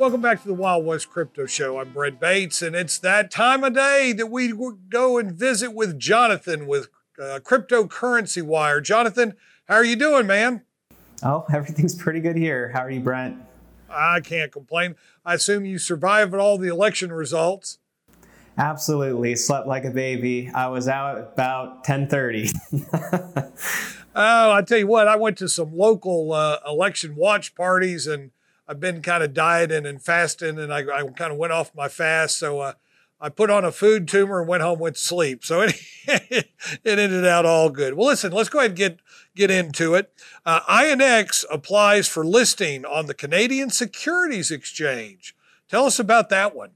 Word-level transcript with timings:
Welcome 0.00 0.22
back 0.22 0.40
to 0.40 0.48
the 0.48 0.54
Wild 0.54 0.86
West 0.86 1.10
Crypto 1.10 1.44
Show. 1.44 1.78
I'm 1.78 1.92
Brett 1.92 2.18
Bates, 2.18 2.62
and 2.62 2.74
it's 2.74 2.98
that 3.00 3.30
time 3.30 3.62
of 3.62 3.74
day 3.74 4.14
that 4.14 4.28
we 4.28 4.50
go 4.88 5.18
and 5.18 5.30
visit 5.30 5.74
with 5.74 5.98
Jonathan 5.98 6.66
with 6.66 6.88
uh, 7.20 7.40
Cryptocurrency 7.42 8.42
Wire. 8.42 8.80
Jonathan, 8.80 9.34
how 9.68 9.74
are 9.74 9.84
you 9.84 9.96
doing, 9.96 10.26
man? 10.26 10.62
Oh, 11.22 11.44
everything's 11.52 11.94
pretty 11.94 12.20
good 12.20 12.36
here. 12.36 12.70
How 12.70 12.80
are 12.80 12.90
you, 12.90 13.00
Brent? 13.00 13.36
I 13.90 14.20
can't 14.20 14.50
complain. 14.50 14.96
I 15.26 15.34
assume 15.34 15.66
you 15.66 15.76
survived 15.76 16.32
all 16.32 16.56
the 16.56 16.68
election 16.68 17.12
results. 17.12 17.78
Absolutely, 18.56 19.36
slept 19.36 19.66
like 19.66 19.84
a 19.84 19.90
baby. 19.90 20.50
I 20.54 20.68
was 20.68 20.88
out 20.88 21.18
about 21.18 21.84
10:30. 21.84 22.54
oh, 24.16 24.52
I 24.52 24.62
tell 24.62 24.78
you 24.78 24.86
what, 24.86 25.08
I 25.08 25.16
went 25.16 25.36
to 25.36 25.48
some 25.50 25.76
local 25.76 26.32
uh, 26.32 26.56
election 26.66 27.16
watch 27.16 27.54
parties 27.54 28.06
and 28.06 28.30
I've 28.70 28.78
been 28.78 29.02
kind 29.02 29.24
of 29.24 29.34
dieting 29.34 29.84
and 29.84 30.00
fasting, 30.00 30.56
and 30.56 30.72
I, 30.72 30.78
I 30.78 31.02
kind 31.16 31.32
of 31.32 31.38
went 31.38 31.52
off 31.52 31.74
my 31.74 31.88
fast. 31.88 32.38
So 32.38 32.60
uh, 32.60 32.74
I 33.20 33.28
put 33.28 33.50
on 33.50 33.64
a 33.64 33.72
food 33.72 34.06
tumor 34.06 34.38
and 34.38 34.48
went 34.48 34.62
home, 34.62 34.78
to 34.78 34.94
sleep. 34.94 35.44
So 35.44 35.62
it, 35.62 35.74
it 36.06 36.98
ended 37.00 37.26
out 37.26 37.44
all 37.44 37.70
good. 37.70 37.94
Well, 37.94 38.06
listen, 38.06 38.30
let's 38.30 38.48
go 38.48 38.60
ahead 38.60 38.70
and 38.70 38.78
get 38.78 39.00
get 39.34 39.50
into 39.50 39.96
it. 39.96 40.12
Uh, 40.46 40.60
INX 40.60 41.44
applies 41.50 42.06
for 42.06 42.24
listing 42.24 42.84
on 42.84 43.06
the 43.06 43.14
Canadian 43.14 43.70
Securities 43.70 44.52
Exchange. 44.52 45.34
Tell 45.68 45.84
us 45.84 45.98
about 45.98 46.28
that 46.28 46.54
one. 46.54 46.70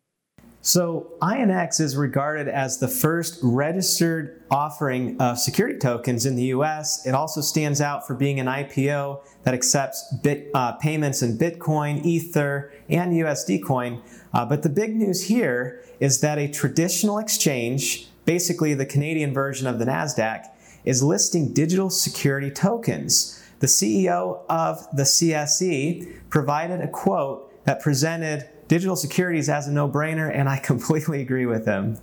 So, 0.66 1.12
INX 1.20 1.78
is 1.78 1.94
regarded 1.94 2.48
as 2.48 2.78
the 2.78 2.88
first 2.88 3.38
registered 3.42 4.42
offering 4.50 5.20
of 5.20 5.38
security 5.38 5.78
tokens 5.78 6.24
in 6.24 6.36
the 6.36 6.44
US. 6.44 7.04
It 7.04 7.10
also 7.10 7.42
stands 7.42 7.82
out 7.82 8.06
for 8.06 8.14
being 8.14 8.40
an 8.40 8.46
IPO 8.46 9.20
that 9.42 9.52
accepts 9.52 10.10
bit, 10.22 10.48
uh, 10.54 10.72
payments 10.72 11.20
in 11.20 11.36
Bitcoin, 11.36 12.02
Ether, 12.06 12.72
and 12.88 13.12
USD 13.12 13.62
coin. 13.62 14.00
Uh, 14.32 14.46
but 14.46 14.62
the 14.62 14.70
big 14.70 14.96
news 14.96 15.24
here 15.24 15.84
is 16.00 16.22
that 16.22 16.38
a 16.38 16.48
traditional 16.48 17.18
exchange, 17.18 18.08
basically 18.24 18.72
the 18.72 18.86
Canadian 18.86 19.34
version 19.34 19.66
of 19.66 19.78
the 19.78 19.84
NASDAQ, 19.84 20.46
is 20.86 21.02
listing 21.02 21.52
digital 21.52 21.90
security 21.90 22.50
tokens. 22.50 23.38
The 23.58 23.66
CEO 23.66 24.40
of 24.48 24.86
the 24.96 25.02
CSE 25.02 26.30
provided 26.30 26.80
a 26.80 26.88
quote 26.88 27.50
that 27.66 27.82
presented 27.82 28.48
digital 28.68 28.96
securities 28.96 29.48
as 29.48 29.66
a 29.68 29.72
no-brainer, 29.72 30.34
and 30.34 30.48
I 30.48 30.58
completely 30.64 31.20
agree 31.20 31.46
with 31.46 31.66
him. 31.66 31.98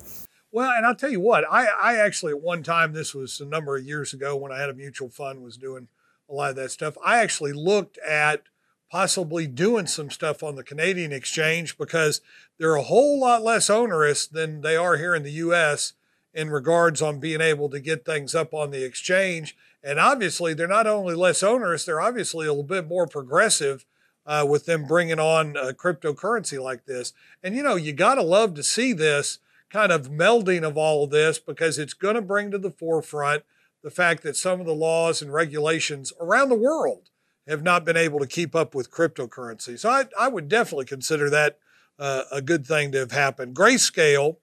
Well, 0.52 0.72
and 0.72 0.86
I'll 0.86 0.96
tell 0.96 1.10
you 1.10 1.22
what, 1.22 1.46
I, 1.50 1.68
I 1.82 1.96
actually 1.96 2.34
at 2.34 2.42
one 2.42 2.62
time, 2.62 2.92
this 2.92 3.16
was 3.16 3.40
a 3.40 3.46
number 3.46 3.78
of 3.78 3.86
years 3.86 4.14
ago 4.14 4.36
when 4.36 4.52
I 4.52 4.60
had 4.60 4.70
a 4.70 4.74
mutual 4.74 5.10
fund, 5.10 5.42
was 5.42 5.58
doing 5.58 5.88
a 6.30 6.34
lot 6.34 6.50
of 6.50 6.56
that 6.58 6.72
stuff. 6.72 6.98
I 7.04 7.20
actually 7.20 7.54
looked 7.54 7.98
at 8.00 8.44
possibly 8.92 9.48
doing 9.48 9.88
some 9.88 10.10
stuff 10.10 10.44
on 10.44 10.56
the 10.56 10.64
Canadian 10.64 11.14
exchange 11.14 11.78
because 11.78 12.20
they're 12.58 12.76
a 12.76 12.84
whole 12.84 13.20
lot 13.20 13.42
less 13.42 13.70
onerous 13.70 14.28
than 14.28 14.60
they 14.60 14.76
are 14.76 14.98
here 14.98 15.16
in 15.16 15.24
the 15.24 15.32
US 15.32 15.94
in 16.34 16.50
regards 16.50 17.02
on 17.02 17.20
being 17.20 17.40
able 17.40 17.70
to 17.70 17.80
get 17.80 18.06
things 18.06 18.36
up 18.36 18.54
on 18.54 18.72
the 18.72 18.84
exchange. 18.84 19.56
And 19.82 20.00
obviously, 20.00 20.54
they're 20.54 20.68
not 20.68 20.88
only 20.88 21.16
less 21.16 21.42
onerous, 21.42 21.86
they're 21.86 22.02
obviously 22.02 22.46
a 22.46 22.52
little 22.52 22.64
bit 22.64 22.88
more 22.88 23.08
progressive 23.08 23.86
uh, 24.26 24.46
with 24.48 24.66
them 24.66 24.86
bringing 24.86 25.20
on 25.20 25.56
a 25.56 25.74
cryptocurrency 25.74 26.62
like 26.62 26.86
this. 26.86 27.14
And 27.44 27.56
you 27.56 27.64
know, 27.64 27.76
you 27.76 27.94
got 27.94 28.16
to 28.16 28.24
love 28.24 28.54
to 28.56 28.64
see 28.64 28.94
this 28.94 29.40
kind 29.70 29.92
of 29.92 30.10
melding 30.10 30.64
of 30.64 30.78
all 30.78 31.04
of 31.04 31.12
this 31.12 31.40
because 31.40 31.80
it's 31.80 31.94
going 31.94 32.16
to 32.16 32.22
bring 32.22 32.52
to 32.52 32.58
the 32.58 32.72
forefront 32.72 33.44
the 33.84 33.92
fact 33.92 34.22
that 34.24 34.36
some 34.36 34.60
of 34.60 34.66
the 34.66 34.76
laws 34.76 35.22
and 35.22 35.34
regulations 35.34 36.14
around 36.20 36.50
the 36.50 36.56
world 36.56 37.10
have 37.48 37.64
not 37.64 37.84
been 37.84 37.98
able 37.98 38.20
to 38.20 38.28
keep 38.28 38.56
up 38.56 38.76
with 38.76 38.92
cryptocurrency. 38.92 39.80
So 39.80 39.90
I, 39.90 40.06
I 40.20 40.28
would 40.28 40.48
definitely 40.48 40.86
consider 40.86 41.30
that 41.30 41.58
uh, 41.98 42.24
a 42.32 42.42
good 42.42 42.66
thing 42.66 42.92
to 42.92 43.00
have 43.00 43.12
happened. 43.12 43.56
Grayscale 43.56 44.38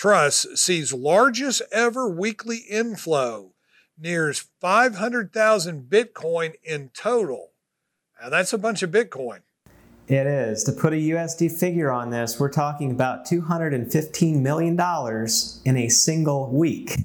Trust 0.00 0.56
sees 0.56 0.94
largest 0.94 1.60
ever 1.70 2.08
weekly 2.08 2.64
inflow, 2.70 3.52
nears 3.98 4.48
500,000 4.58 5.90
Bitcoin 5.90 6.54
in 6.64 6.88
total. 6.94 7.49
Now, 8.22 8.28
that's 8.28 8.52
a 8.52 8.58
bunch 8.58 8.82
of 8.82 8.90
Bitcoin. 8.90 9.38
It 10.06 10.26
is. 10.26 10.64
To 10.64 10.72
put 10.72 10.92
a 10.92 10.96
USD 10.96 11.52
figure 11.52 11.90
on 11.90 12.10
this, 12.10 12.38
we're 12.38 12.50
talking 12.50 12.90
about 12.90 13.24
$215 13.24 14.40
million 14.42 14.78
in 15.64 15.76
a 15.78 15.88
single 15.88 16.50
week. 16.50 16.98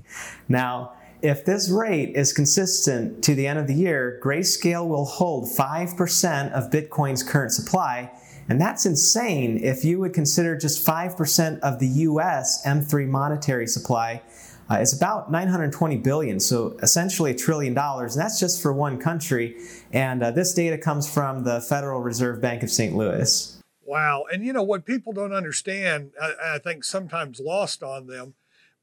Now, 0.49 0.91
if 1.21 1.45
this 1.45 1.69
rate 1.69 2.17
is 2.17 2.33
consistent 2.33 3.23
to 3.23 3.33
the 3.33 3.47
end 3.47 3.59
of 3.59 3.67
the 3.67 3.73
year, 3.73 4.19
Grayscale 4.21 4.85
will 4.85 5.05
hold 5.05 5.45
5% 5.45 6.51
of 6.51 6.69
Bitcoin's 6.69 7.23
current 7.23 7.53
supply. 7.53 8.11
And 8.49 8.59
that's 8.59 8.85
insane 8.85 9.63
if 9.63 9.85
you 9.85 9.99
would 9.99 10.13
consider 10.13 10.57
just 10.57 10.85
5% 10.85 11.59
of 11.61 11.79
the 11.79 11.87
US 11.87 12.61
M3 12.65 13.07
monetary 13.07 13.67
supply 13.67 14.21
uh, 14.69 14.75
is 14.75 14.95
about 14.95 15.31
920 15.31 15.97
billion, 15.97 16.39
so 16.39 16.77
essentially 16.81 17.31
a 17.31 17.35
trillion 17.35 17.73
dollars, 17.73 18.15
and 18.15 18.23
that's 18.23 18.39
just 18.39 18.61
for 18.61 18.73
one 18.73 18.99
country. 18.99 19.57
And 19.93 20.23
uh, 20.23 20.31
this 20.31 20.53
data 20.53 20.77
comes 20.77 21.11
from 21.11 21.43
the 21.43 21.61
Federal 21.61 22.01
Reserve 22.01 22.41
Bank 22.41 22.63
of 22.63 22.71
St. 22.71 22.95
Louis. 22.95 23.61
Wow. 23.85 24.25
And 24.31 24.43
you 24.43 24.51
know 24.51 24.63
what 24.63 24.85
people 24.85 25.13
don't 25.13 25.33
understand, 25.33 26.11
I, 26.21 26.55
I 26.55 26.57
think 26.57 26.83
sometimes 26.83 27.39
lost 27.39 27.83
on 27.83 28.07
them, 28.07 28.33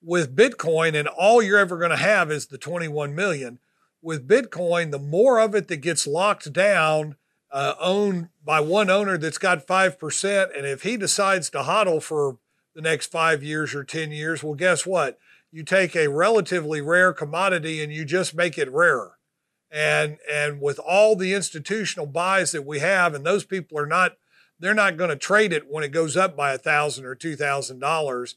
with 0.00 0.34
Bitcoin, 0.36 0.98
and 0.98 1.08
all 1.08 1.42
you're 1.42 1.58
ever 1.58 1.78
going 1.78 1.90
to 1.90 1.96
have 1.96 2.30
is 2.30 2.46
the 2.46 2.58
21 2.58 3.14
million. 3.14 3.58
With 4.00 4.26
Bitcoin, 4.26 4.90
the 4.90 4.98
more 4.98 5.40
of 5.40 5.54
it 5.54 5.68
that 5.68 5.76
gets 5.76 6.06
locked 6.06 6.52
down, 6.52 7.16
uh, 7.50 7.74
owned 7.80 8.28
by 8.44 8.60
one 8.60 8.90
owner 8.90 9.18
that's 9.18 9.38
got 9.38 9.66
5%, 9.66 10.56
and 10.56 10.66
if 10.66 10.82
he 10.82 10.96
decides 10.96 11.50
to 11.50 11.58
hodl 11.58 12.02
for 12.02 12.38
the 12.74 12.80
next 12.80 13.12
five 13.12 13.42
years 13.42 13.74
or 13.74 13.84
10 13.84 14.10
years, 14.10 14.42
well, 14.42 14.54
guess 14.54 14.86
what? 14.86 15.18
You 15.52 15.62
take 15.62 15.94
a 15.94 16.08
relatively 16.08 16.80
rare 16.80 17.12
commodity 17.12 17.82
and 17.82 17.92
you 17.92 18.04
just 18.04 18.34
make 18.34 18.58
it 18.58 18.72
rarer. 18.72 19.18
And 19.70 20.18
and 20.30 20.60
with 20.60 20.78
all 20.78 21.14
the 21.14 21.34
institutional 21.34 22.06
buys 22.06 22.52
that 22.52 22.66
we 22.66 22.80
have, 22.80 23.14
and 23.14 23.24
those 23.24 23.44
people 23.44 23.78
are 23.78 23.86
not 23.86 24.16
they're 24.58 24.74
not 24.74 24.96
going 24.96 25.10
to 25.10 25.16
trade 25.16 25.52
it 25.52 25.70
when 25.70 25.84
it 25.84 25.88
goes 25.88 26.16
up 26.16 26.36
by 26.36 26.52
a 26.52 26.58
thousand 26.58 27.04
or 27.04 27.14
two 27.14 27.36
thousand 27.36 27.76
um, 27.76 27.80
dollars. 27.80 28.36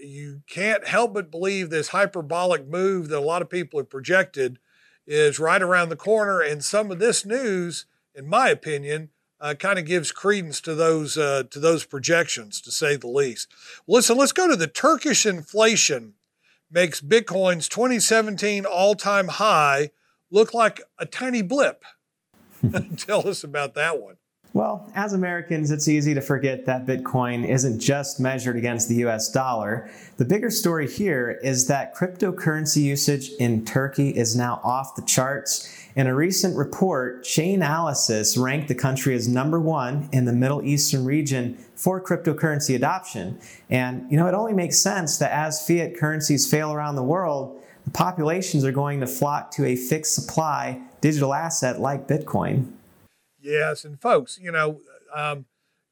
You 0.00 0.42
can't 0.48 0.86
help 0.86 1.14
but 1.14 1.30
believe 1.30 1.70
this 1.70 1.88
hyperbolic 1.88 2.66
move 2.66 3.08
that 3.08 3.18
a 3.18 3.20
lot 3.20 3.42
of 3.42 3.50
people 3.50 3.78
have 3.78 3.90
projected 3.90 4.58
is 5.06 5.38
right 5.38 5.62
around 5.62 5.88
the 5.88 5.96
corner. 5.96 6.40
And 6.40 6.62
some 6.64 6.90
of 6.90 6.98
this 6.98 7.26
news, 7.26 7.86
in 8.14 8.26
my 8.26 8.48
opinion, 8.48 9.10
uh, 9.40 9.54
kind 9.54 9.78
of 9.78 9.84
gives 9.84 10.12
credence 10.12 10.60
to 10.60 10.74
those 10.74 11.18
uh, 11.18 11.44
to 11.50 11.58
those 11.58 11.84
projections, 11.84 12.60
to 12.60 12.70
say 12.70 12.96
the 12.96 13.08
least. 13.08 13.48
Listen, 13.88 14.16
let's 14.16 14.32
go 14.32 14.48
to 14.48 14.56
the 14.56 14.66
Turkish 14.66 15.26
inflation 15.26 16.14
makes 16.72 17.00
Bitcoin's 17.00 17.68
2017 17.68 18.64
all 18.64 18.94
time 18.94 19.28
high 19.28 19.90
look 20.30 20.54
like 20.54 20.80
a 20.98 21.06
tiny 21.06 21.42
blip. 21.42 21.84
Tell 22.96 23.28
us 23.28 23.44
about 23.44 23.74
that 23.74 24.00
one. 24.00 24.16
Well, 24.54 24.90
as 24.94 25.14
Americans, 25.14 25.70
it's 25.70 25.88
easy 25.88 26.12
to 26.12 26.20
forget 26.20 26.66
that 26.66 26.84
Bitcoin 26.84 27.48
isn't 27.48 27.80
just 27.80 28.20
measured 28.20 28.56
against 28.56 28.86
the 28.86 28.96
US 29.06 29.30
dollar. 29.30 29.90
The 30.18 30.26
bigger 30.26 30.50
story 30.50 30.86
here 30.86 31.38
is 31.42 31.68
that 31.68 31.96
cryptocurrency 31.96 32.82
usage 32.82 33.30
in 33.38 33.64
Turkey 33.64 34.10
is 34.10 34.36
now 34.36 34.60
off 34.62 34.94
the 34.94 35.02
charts. 35.02 35.74
In 35.96 36.06
a 36.06 36.14
recent 36.14 36.54
report, 36.54 37.24
Chainalysis 37.24 38.42
ranked 38.42 38.68
the 38.68 38.74
country 38.74 39.14
as 39.14 39.26
number 39.26 39.58
one 39.58 40.10
in 40.12 40.26
the 40.26 40.34
Middle 40.34 40.62
Eastern 40.62 41.06
region 41.06 41.56
for 41.74 41.98
cryptocurrency 41.98 42.74
adoption. 42.76 43.38
And, 43.70 44.10
you 44.10 44.18
know, 44.18 44.26
it 44.26 44.34
only 44.34 44.52
makes 44.52 44.78
sense 44.78 45.16
that 45.16 45.32
as 45.32 45.66
fiat 45.66 45.96
currencies 45.96 46.50
fail 46.50 46.74
around 46.74 46.96
the 46.96 47.02
world, 47.02 47.62
the 47.84 47.90
populations 47.90 48.66
are 48.66 48.72
going 48.72 49.00
to 49.00 49.06
flock 49.06 49.50
to 49.52 49.64
a 49.64 49.76
fixed 49.76 50.14
supply 50.14 50.82
digital 51.00 51.32
asset 51.32 51.80
like 51.80 52.06
Bitcoin. 52.06 52.70
Yes, 53.42 53.84
and 53.84 54.00
folks, 54.00 54.38
you 54.40 54.52
know, 54.52 54.80
um, 55.14 55.46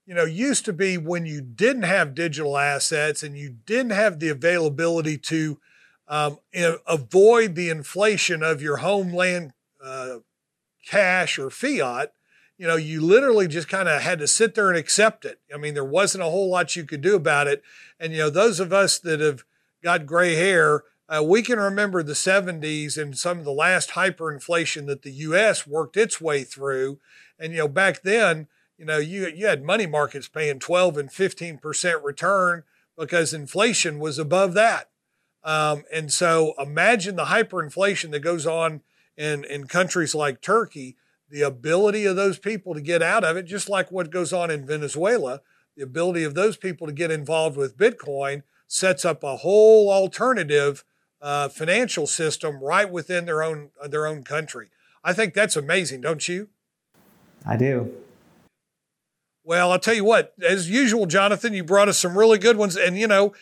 you 0.07 0.15
know, 0.15 0.25
used 0.25 0.65
to 0.67 0.73
be 0.73 0.97
when 0.97 1.27
you 1.27 1.41
didn't 1.41 1.83
have 1.83 2.15
digital 2.15 2.57
assets 2.57 3.23
and 3.23 3.37
you 3.37 3.57
didn't 3.67 3.91
have 3.91 4.21
the 4.21 4.29
availability 4.29 5.19
to 5.19 5.59
um, 6.09 6.39
avoid 6.87 7.55
the 7.55 7.69
inflation 7.69 8.43
of 8.43 8.63
your 8.63 8.79
homeland 8.79 9.53
uh, 9.85 10.19
cash 10.87 11.39
or 11.39 11.51
fiat, 11.51 12.13
you 12.59 12.67
know, 12.67 12.77
you 12.77 13.01
literally 13.01 13.49
just 13.49 13.69
kind 13.69 13.89
of 13.89 14.03
had 14.03 14.19
to 14.19 14.27
sit 14.27 14.55
there 14.55 14.69
and 14.69 14.79
accept 14.79 15.25
it. 15.25 15.41
I 15.55 15.57
mean, 15.57 15.75
there 15.75 15.85
wasn't 15.85 16.23
a 16.23 16.31
whole 16.31 16.51
lot 16.51 16.77
you 16.77 16.85
could 16.85 17.01
do 17.01 17.17
about 17.17 17.47
it. 17.47 17.63
And, 17.99 18.13
you 18.13 18.19
know, 18.19 18.31
those 18.31 18.61
of 18.61 18.73
us 18.73 18.99
that 18.99 19.21
have 19.21 19.45
got 19.83 20.07
gray 20.07 20.35
hair, 20.35 20.83
uh, 21.11 21.23
we 21.23 21.43
can 21.43 21.59
remember 21.59 22.03
the 22.03 22.13
70s 22.13 22.97
and 22.97 23.19
some 23.19 23.41
of 23.41 23.45
the 23.45 23.53
last 23.53 23.91
hyperinflation 23.91 24.87
that 24.87 25.03
the 25.03 25.11
US 25.11 25.67
worked 25.67 25.97
its 25.97 26.21
way 26.21 26.45
through. 26.45 27.01
And, 27.39 27.53
you 27.53 27.59
know, 27.59 27.69
back 27.69 28.03
then, 28.03 28.47
you 28.79 28.85
know, 28.85 28.99
you, 28.99 29.27
you 29.27 29.47
had 29.47 29.65
money 29.65 29.87
markets 29.87 30.29
paying 30.29 30.61
12 30.61 30.97
and 30.97 31.11
15% 31.11 32.05
return 32.05 32.63
because 32.97 33.35
inflation 33.35 33.99
was 33.99 34.19
above 34.19 34.55
that. 34.55 34.91
Um, 35.43 35.83
and 35.93 36.13
so 36.13 36.55
imagine 36.59 37.17
the 37.17 37.25
hyperinflation 37.25 38.13
that 38.13 38.21
goes 38.21 38.47
on 38.47 38.83
in, 39.17 39.45
in 39.45 39.67
countries 39.67 40.15
like 40.15 40.41
Turkey, 40.41 40.97
the 41.29 41.43
ability 41.43 42.05
of 42.05 42.15
those 42.15 42.39
people 42.39 42.73
to 42.75 42.81
get 42.81 43.03
out 43.03 43.25
of 43.25 43.37
it, 43.37 43.45
just 43.45 43.69
like 43.69 43.91
what 43.91 44.11
goes 44.11 44.33
on 44.33 44.51
in 44.51 44.65
Venezuela, 44.65 45.41
the 45.77 45.83
ability 45.83 46.23
of 46.23 46.35
those 46.35 46.57
people 46.57 46.87
to 46.87 46.93
get 46.93 47.11
involved 47.11 47.57
with 47.57 47.77
Bitcoin 47.77 48.43
sets 48.69 49.05
up 49.05 49.25
a 49.25 49.39
whole 49.39 49.91
alternative 49.91 50.85
uh, 51.21 51.49
financial 51.49 52.07
system 52.07 52.63
right 52.63 52.91
within 52.91 53.27
their 53.27 53.43
own 53.43 53.71
their 53.89 54.07
own 54.07 54.23
country. 54.23 54.69
I 55.03 55.13
think 55.13 55.35
that's 55.35 55.57
amazing, 55.57 56.03
don't 56.03 56.27
you? 56.29 56.49
I 57.47 57.57
do. 57.57 57.95
Well, 59.43 59.73
I'll 59.73 59.79
tell 59.79 59.95
you 59.95 60.05
what, 60.05 60.35
as 60.43 60.69
usual, 60.69 61.07
Jonathan, 61.07 61.55
you 61.55 61.65
brought 61.65 61.89
us 61.89 61.99
some 61.99 62.17
really 62.17 62.39
good 62.39 62.57
ones. 62.57 62.77
And, 62.77 62.99
you 62.99 63.09
know, 63.09 63.33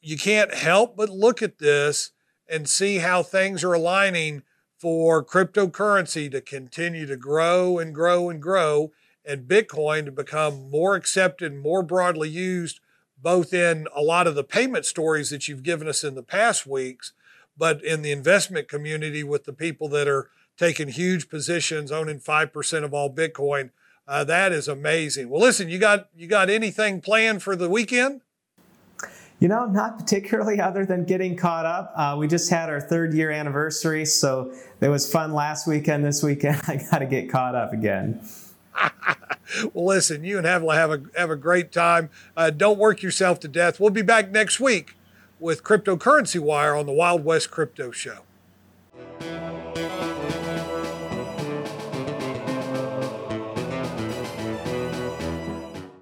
you 0.00 0.18
can't 0.18 0.54
help 0.54 0.96
but 0.96 1.08
look 1.08 1.42
at 1.42 1.58
this 1.58 2.12
and 2.48 2.68
see 2.68 2.98
how 2.98 3.22
things 3.22 3.64
are 3.64 3.72
aligning 3.72 4.42
for 4.78 5.24
cryptocurrency 5.24 6.30
to 6.30 6.40
continue 6.40 7.06
to 7.06 7.16
grow 7.16 7.78
and 7.78 7.94
grow 7.94 8.28
and 8.28 8.40
grow 8.40 8.92
and 9.24 9.48
Bitcoin 9.48 10.04
to 10.06 10.12
become 10.12 10.70
more 10.70 10.94
accepted, 10.94 11.54
more 11.54 11.82
broadly 11.82 12.28
used, 12.28 12.80
both 13.22 13.52
in 13.52 13.86
a 13.94 14.02
lot 14.02 14.26
of 14.26 14.34
the 14.34 14.44
payment 14.44 14.86
stories 14.86 15.30
that 15.30 15.48
you've 15.48 15.62
given 15.62 15.88
us 15.88 16.04
in 16.04 16.14
the 16.14 16.22
past 16.22 16.66
weeks, 16.66 17.12
but 17.56 17.84
in 17.84 18.02
the 18.02 18.12
investment 18.12 18.68
community 18.68 19.22
with 19.22 19.44
the 19.44 19.52
people 19.52 19.88
that 19.88 20.08
are 20.08 20.30
taking 20.56 20.88
huge 20.88 21.28
positions, 21.28 21.90
owning 21.90 22.20
5% 22.20 22.84
of 22.84 22.94
all 22.94 23.12
Bitcoin. 23.12 23.70
Uh, 24.06 24.24
that 24.24 24.52
is 24.52 24.68
amazing. 24.68 25.28
Well, 25.28 25.40
listen, 25.40 25.68
you 25.68 25.78
got 25.78 26.08
you 26.16 26.26
got 26.26 26.50
anything 26.50 27.00
planned 27.00 27.42
for 27.42 27.54
the 27.54 27.70
weekend? 27.70 28.22
You 29.38 29.48
know, 29.48 29.64
not 29.66 29.98
particularly, 29.98 30.60
other 30.60 30.84
than 30.84 31.04
getting 31.04 31.34
caught 31.34 31.64
up. 31.64 31.92
Uh, 31.96 32.16
we 32.18 32.28
just 32.28 32.50
had 32.50 32.68
our 32.68 32.80
third 32.80 33.14
year 33.14 33.30
anniversary, 33.30 34.04
so 34.04 34.52
it 34.80 34.88
was 34.88 35.10
fun 35.10 35.32
last 35.32 35.66
weekend. 35.66 36.04
This 36.04 36.22
weekend, 36.22 36.60
I 36.68 36.84
got 36.90 36.98
to 36.98 37.06
get 37.06 37.30
caught 37.30 37.54
up 37.54 37.72
again. 37.72 38.20
well, 39.72 39.86
listen, 39.86 40.24
you 40.24 40.38
and 40.38 40.46
Havla 40.46 40.74
have 40.74 40.90
a 40.90 41.02
have 41.16 41.30
a 41.30 41.36
great 41.36 41.72
time. 41.72 42.10
Uh, 42.36 42.50
don't 42.50 42.78
work 42.78 43.02
yourself 43.02 43.40
to 43.40 43.48
death. 43.48 43.80
We'll 43.80 43.90
be 43.90 44.02
back 44.02 44.30
next 44.30 44.60
week 44.60 44.94
with 45.38 45.64
Cryptocurrency 45.64 46.40
Wire 46.40 46.74
on 46.74 46.86
the 46.86 46.92
Wild 46.92 47.24
West 47.24 47.50
Crypto 47.50 47.90
Show. 47.90 48.20